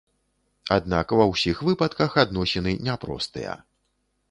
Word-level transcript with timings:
Аднак 0.75 1.13
ва 1.19 1.27
ўсіх 1.33 1.61
выпадках 1.69 2.17
адносіны 2.25 2.75
няпростыя. 2.91 3.57